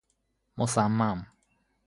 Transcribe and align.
مصمم 0.57 1.27